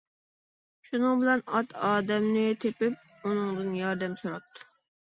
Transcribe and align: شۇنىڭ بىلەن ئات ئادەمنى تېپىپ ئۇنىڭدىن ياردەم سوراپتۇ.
شۇنىڭ 0.87 1.19
بىلەن 1.23 1.43
ئات 1.59 1.77
ئادەمنى 1.89 2.47
تېپىپ 2.65 3.29
ئۇنىڭدىن 3.31 3.73
ياردەم 3.85 4.19
سوراپتۇ. 4.25 4.69